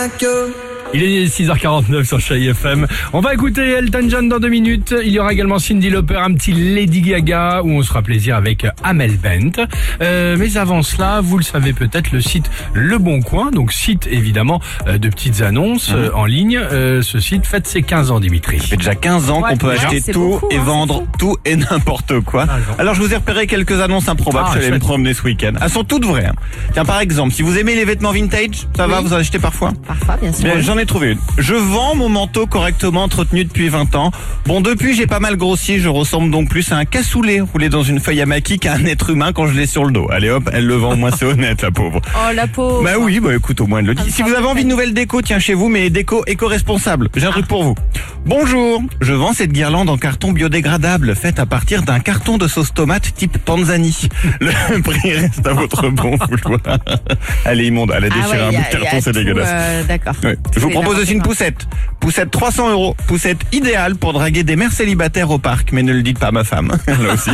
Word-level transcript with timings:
like 0.00 0.22
you. 0.22 0.69
Il 0.92 1.04
est 1.04 1.26
6h49 1.26 2.04
sur 2.04 2.18
Chai 2.18 2.46
FM. 2.46 2.86
On 3.12 3.20
va 3.20 3.32
écouter 3.32 3.62
Elton 3.62 4.06
John 4.08 4.28
dans 4.28 4.40
deux 4.40 4.48
minutes. 4.48 4.92
Il 5.04 5.10
y 5.12 5.20
aura 5.20 5.32
également 5.32 5.60
Cindy 5.60 5.88
Lauper, 5.88 6.16
un 6.16 6.34
petit 6.34 6.52
Lady 6.52 7.00
Gaga 7.00 7.60
où 7.62 7.70
on 7.70 7.82
se 7.82 7.88
fera 7.88 8.02
plaisir 8.02 8.34
avec 8.34 8.66
Amel 8.82 9.16
Bent. 9.16 9.64
Euh, 10.02 10.36
mais 10.36 10.56
avant 10.56 10.82
cela, 10.82 11.20
vous 11.22 11.38
le 11.38 11.44
savez 11.44 11.72
peut-être, 11.72 12.10
le 12.10 12.20
site 12.20 12.50
Le 12.74 12.98
Bon 12.98 13.20
Coin, 13.22 13.52
donc 13.52 13.72
site 13.72 14.08
évidemment 14.10 14.60
euh, 14.88 14.98
de 14.98 15.08
petites 15.08 15.42
annonces 15.42 15.92
euh, 15.94 16.10
en 16.12 16.24
ligne. 16.24 16.58
Euh, 16.58 17.02
ce 17.02 17.20
site 17.20 17.46
fête 17.46 17.68
ses 17.68 17.82
15 17.82 18.10
ans, 18.10 18.18
Dimitri. 18.18 18.58
Ça 18.58 18.66
fait 18.66 18.76
déjà 18.76 18.96
15 18.96 19.30
ans 19.30 19.42
Ouais, 19.42 19.50
qu'on 19.50 19.56
peut 19.58 19.70
acheter 19.70 20.12
tout 20.12 20.20
beaucoup, 20.40 20.48
et 20.50 20.56
hein, 20.56 20.62
vendre 20.64 21.04
tout 21.20 21.36
et 21.44 21.54
n'importe 21.54 22.18
quoi. 22.20 22.46
Ah. 22.48 22.56
Alors 22.80 22.94
je 22.94 23.00
vous 23.00 23.12
ai 23.12 23.16
repéré 23.16 23.46
quelques 23.46 23.80
annonces 23.80 24.08
improbables. 24.08 24.48
Ah, 24.50 24.56
allé 24.56 24.72
me 24.72 24.80
promener 24.80 25.14
ce 25.14 25.22
week-end. 25.22 25.52
Elles 25.62 25.70
sont 25.70 25.84
toutes 25.84 26.04
vraies. 26.04 26.26
hein. 26.26 26.34
Tiens 26.72 26.84
par 26.84 26.98
exemple, 27.00 27.32
si 27.32 27.42
vous 27.42 27.56
aimez 27.56 27.76
les 27.76 27.84
vêtements 27.84 28.10
vintage, 28.12 28.66
ça 28.76 28.88
va, 28.88 29.00
vous 29.00 29.12
en 29.14 29.18
achetez 29.18 29.38
parfois 29.38 29.72
Parfois, 29.86 30.16
bien 30.20 30.32
sûr. 30.32 30.42
Bien, 30.44 30.60
ai 30.80 30.86
trouvé 30.86 31.12
une. 31.12 31.18
Je 31.38 31.54
vends 31.54 31.94
mon 31.94 32.08
manteau 32.08 32.46
correctement 32.46 33.04
entretenu 33.04 33.44
depuis 33.44 33.68
20 33.68 33.94
ans. 33.94 34.10
Bon, 34.46 34.60
depuis, 34.60 34.94
j'ai 34.94 35.06
pas 35.06 35.20
mal 35.20 35.36
grossi. 35.36 35.78
Je 35.78 35.88
ressemble 35.88 36.30
donc 36.30 36.48
plus 36.48 36.72
à 36.72 36.76
un 36.76 36.84
cassoulet 36.84 37.40
roulé 37.40 37.68
dans 37.68 37.82
une 37.82 38.00
feuille 38.00 38.20
à 38.20 38.26
maquis 38.26 38.58
qu'à 38.58 38.74
un 38.74 38.84
être 38.86 39.10
humain 39.10 39.32
quand 39.32 39.46
je 39.46 39.54
l'ai 39.54 39.66
sur 39.66 39.84
le 39.84 39.92
dos. 39.92 40.06
Allez 40.10 40.30
hop, 40.30 40.48
elle 40.52 40.66
le 40.66 40.74
vend. 40.74 40.92
Au 40.92 40.96
moins, 40.96 41.10
c'est 41.10 41.24
honnête, 41.24 41.62
la 41.62 41.70
pauvre. 41.70 42.00
Oh, 42.14 42.32
la 42.34 42.46
peau. 42.46 42.82
Bah 42.82 42.92
oui, 42.98 43.20
bah 43.20 43.34
écoute, 43.34 43.60
au 43.60 43.66
moins 43.66 43.78
elle 43.80 43.86
le 43.86 43.94
dit. 43.94 44.04
me 44.04 44.10
Si 44.10 44.22
vous 44.22 44.32
avez 44.34 44.46
envie 44.46 44.64
de 44.64 44.68
nouvelles 44.68 44.94
déco, 44.94 45.22
tiens 45.22 45.38
chez 45.38 45.54
vous, 45.54 45.68
mais 45.68 45.88
déco 45.90 46.24
éco-responsable. 46.26 47.08
J'ai 47.16 47.26
un 47.26 47.30
truc 47.30 47.46
pour 47.46 47.62
vous. 47.62 47.74
Bonjour, 48.26 48.82
je 49.00 49.12
vends 49.14 49.32
cette 49.32 49.52
guirlande 49.52 49.88
en 49.88 49.96
carton 49.96 50.32
biodégradable, 50.32 51.14
faite 51.14 51.38
à 51.38 51.46
partir 51.46 51.82
d'un 51.82 52.00
carton 52.00 52.36
de 52.38 52.48
sauce 52.48 52.72
tomate 52.74 53.14
type 53.14 53.42
Tanzanie. 53.44 54.08
Le 54.40 54.80
prix 54.82 55.12
reste 55.14 55.46
à 55.46 55.52
votre 55.52 55.88
bon 55.88 56.16
vouloir. 56.16 56.78
Elle 57.44 57.60
est 57.60 57.66
immonde, 57.66 57.92
elle 57.96 58.04
a 58.04 58.08
Ah 58.10 58.14
déchiré 58.14 58.38
ouais, 58.38 58.44
un 58.44 58.50
bout 58.60 58.64
de 58.76 58.78
carton, 58.82 58.98
c'est 59.00 59.12
dégueulasse. 59.12 59.48
euh, 59.50 59.82
D'accord. 59.84 60.14
Ouais. 60.22 60.36
Je 60.70 60.76
vous 60.76 60.82
propose 60.82 61.02
aussi 61.02 61.12
une 61.12 61.22
poussette. 61.22 61.66
Poussette 61.98 62.30
300 62.30 62.70
euros. 62.70 62.96
Poussette 63.06 63.40
idéale 63.52 63.96
pour 63.96 64.12
draguer 64.12 64.42
des 64.44 64.56
mères 64.56 64.72
célibataires 64.72 65.30
au 65.30 65.38
parc, 65.38 65.72
mais 65.72 65.82
ne 65.82 65.92
le 65.92 66.02
dites 66.02 66.18
pas 66.18 66.28
à 66.28 66.32
ma 66.32 66.44
femme. 66.44 66.72
Là 66.86 67.14
aussi. 67.14 67.30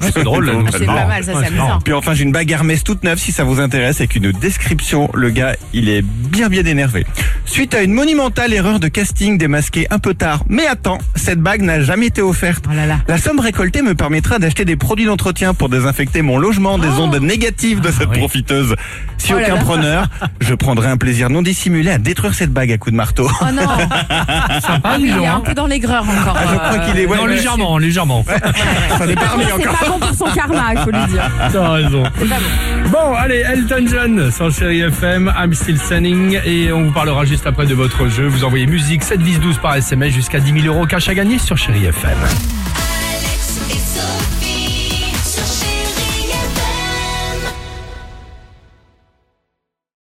C'est 0.00 0.22
drôle, 0.24 0.52
C'est 0.70 0.86
pas 0.86 1.06
mal, 1.06 1.24
ça, 1.24 1.32
c'est 1.40 1.46
amusant. 1.48 1.80
puis 1.84 1.92
enfin, 1.92 2.14
j'ai 2.14 2.22
une 2.22 2.32
bague 2.32 2.50
Hermès 2.50 2.82
toute 2.84 3.02
neuve 3.04 3.18
si 3.18 3.32
ça 3.32 3.44
vous 3.44 3.60
intéresse 3.60 4.00
avec 4.00 4.14
une 4.16 4.32
description. 4.32 5.10
Le 5.14 5.30
gars, 5.30 5.56
il 5.72 5.88
est 5.88 6.02
bien 6.02 6.48
bien 6.48 6.64
énervé. 6.64 7.06
Suite 7.46 7.74
à 7.74 7.82
une 7.82 7.92
monumentale 7.92 8.52
erreur 8.52 8.80
de 8.80 8.88
casting 8.88 9.38
démasquée 9.38 9.86
un 9.90 9.98
peu 10.00 10.14
tard, 10.14 10.40
mais 10.48 10.66
attends, 10.66 10.98
cette 11.14 11.40
bague 11.40 11.62
n'a 11.62 11.80
jamais 11.80 12.06
été 12.06 12.20
offerte. 12.20 12.64
Oh 12.68 12.74
là 12.74 12.86
là. 12.86 12.96
La 13.08 13.18
somme 13.18 13.38
récoltée 13.40 13.82
me 13.82 13.94
permettra 13.94 14.38
d'acheter 14.38 14.64
des 14.64 14.76
produits 14.76 15.06
d'entretien 15.06 15.54
pour 15.54 15.68
désinfecter 15.68 16.22
mon 16.22 16.38
logement 16.38 16.76
des 16.76 16.88
ondes 16.88 17.18
négatives 17.20 17.80
de 17.80 17.90
cette 17.92 18.08
oui. 18.10 18.18
profiteuse. 18.18 18.74
Si 19.16 19.32
Oh 19.32 19.38
aucun 19.38 19.54
là. 19.54 19.60
preneur, 19.60 20.06
je 20.40 20.54
prendrai 20.54 20.88
un 20.88 20.96
plaisir 20.96 21.30
non 21.30 21.40
dissimulé 21.40 21.90
à 21.90 21.98
détruire 21.98 22.34
cette 22.34 22.52
bague 22.52 22.72
à 22.72 22.78
coups 22.78 22.92
de 22.92 22.96
marteau. 22.96 23.28
Oh 23.40 23.44
non. 23.52 23.62
Sympa, 24.60 24.98
dis 24.98 25.04
Il 25.06 25.22
est 25.22 25.26
un 25.26 25.40
peu 25.40 25.54
dans 25.54 25.66
l'aigreur 25.66 26.02
encore. 26.02 26.36
Ah, 26.36 26.42
je 26.52 26.56
crois 26.58 26.78
qu'il 26.80 26.98
est- 27.00 27.06
ouais, 27.06 27.16
non, 27.16 27.24
ouais, 27.24 27.34
légèrement, 27.36 27.78
légèrement. 27.78 28.24
Ça 28.98 29.06
n'est 29.06 29.14
pas 29.14 29.28
remis 29.28 29.44
C'est 29.46 29.52
encore. 29.68 29.78
pas 29.78 29.88
bon 29.88 29.98
pour 30.00 30.14
son 30.14 30.34
karma, 30.34 30.72
il 30.74 30.78
faut 30.80 30.90
lui 30.90 31.06
dire. 31.12 31.22
T'as 31.52 31.70
raison. 31.70 32.02
Pas 32.02 32.10
bon. 32.20 32.90
Bon, 32.90 33.14
allez, 33.14 33.38
Elton 33.52 33.84
John 33.90 34.30
sur 34.30 34.50
Chéri 34.52 34.80
FM, 34.80 35.32
I'm 35.36 35.54
Still 35.54 35.78
Standing, 35.78 36.38
et 36.44 36.72
on 36.72 36.84
vous 36.84 36.92
parlera 36.92 37.24
juste 37.36 37.46
après 37.46 37.66
de 37.66 37.74
votre 37.74 38.08
jeu. 38.08 38.26
Vous 38.26 38.44
envoyez 38.44 38.66
musique 38.66 39.04
7 39.04 39.20
10 39.20 39.40
12 39.40 39.58
par 39.58 39.74
SMS 39.76 40.14
jusqu'à 40.14 40.40
10 40.40 40.62
000 40.62 40.74
euros 40.74 40.86
cash 40.86 41.10
à 41.10 41.14
gagner 41.14 41.38
sur 41.38 41.58
Chéri 41.58 41.84
FM. 41.84 42.16